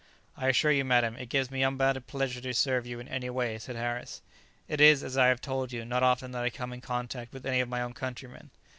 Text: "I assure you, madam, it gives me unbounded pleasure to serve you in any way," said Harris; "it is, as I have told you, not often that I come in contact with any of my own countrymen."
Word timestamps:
"I 0.35 0.47
assure 0.47 0.71
you, 0.71 0.83
madam, 0.83 1.15
it 1.17 1.29
gives 1.29 1.51
me 1.51 1.61
unbounded 1.61 2.07
pleasure 2.07 2.41
to 2.41 2.55
serve 2.55 2.87
you 2.87 2.99
in 2.99 3.07
any 3.07 3.29
way," 3.29 3.59
said 3.59 3.75
Harris; 3.75 4.23
"it 4.67 4.81
is, 4.81 5.03
as 5.03 5.15
I 5.15 5.27
have 5.27 5.41
told 5.41 5.71
you, 5.71 5.85
not 5.85 6.01
often 6.01 6.31
that 6.31 6.43
I 6.43 6.49
come 6.49 6.73
in 6.73 6.81
contact 6.81 7.31
with 7.33 7.45
any 7.45 7.59
of 7.59 7.69
my 7.69 7.83
own 7.83 7.93
countrymen." 7.93 8.49